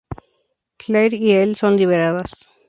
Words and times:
Claire 0.79 1.13
y 1.13 1.29
Elle 1.29 1.55
son 1.55 1.69
liberadas. 1.77 2.49